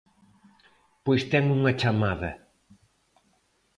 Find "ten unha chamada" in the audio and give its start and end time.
1.31-2.31